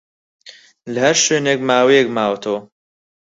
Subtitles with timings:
[0.93, 2.59] لە ھەر شوێنێک ماوەیەک ماوەتەوە